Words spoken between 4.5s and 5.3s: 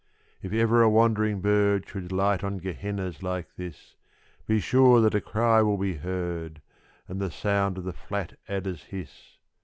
sure that a